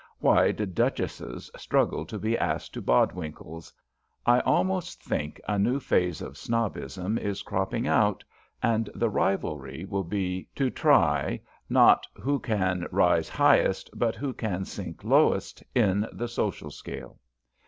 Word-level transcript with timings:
Why 0.17 0.51
did 0.51 0.73
Duchesses 0.73 1.51
struggle 1.57 2.07
to 2.07 2.17
be 2.17 2.35
asked 2.35 2.73
to 2.73 2.81
Bodwinkle's? 2.81 3.71
I 4.25 4.39
almost 4.39 5.03
think 5.03 5.39
a 5.47 5.59
new 5.59 5.79
phase 5.79 6.23
of 6.23 6.39
snobbism 6.39 7.19
is 7.19 7.43
cropping 7.43 7.87
out, 7.87 8.23
and 8.63 8.89
the 8.95 9.11
rivalry 9.11 9.85
will 9.85 10.03
be 10.03 10.49
to 10.55 10.71
try, 10.71 11.39
not 11.69 12.07
who 12.15 12.39
can 12.39 12.87
rise 12.89 13.29
highest, 13.29 13.91
but 13.93 14.15
who 14.15 14.33
can 14.33 14.65
sink 14.65 15.03
lowest, 15.03 15.63
in 15.75 16.07
the 16.11 16.27
social 16.27 16.71
scale. 16.71 17.19